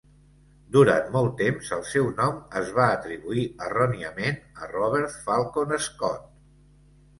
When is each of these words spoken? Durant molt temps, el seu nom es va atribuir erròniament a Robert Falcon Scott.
Durant 0.75 1.11
molt 1.15 1.35
temps, 1.41 1.69
el 1.77 1.83
seu 1.89 2.09
nom 2.21 2.39
es 2.63 2.73
va 2.79 2.87
atribuir 2.95 3.45
erròniament 3.67 4.41
a 4.65 4.73
Robert 4.75 5.21
Falcon 5.29 5.79
Scott. 5.93 6.29